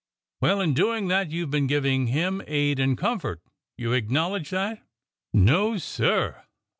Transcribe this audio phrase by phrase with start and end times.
[0.41, 3.39] Well, in doing that you have been giving him aid and comfort.
[3.77, 4.81] You acknowledge that?"
[5.31, 6.43] No, sir!